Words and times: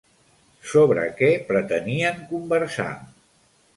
Sobre 0.69 1.03
què 1.19 1.29
pretenien 1.49 2.19
conversar? 2.33 2.89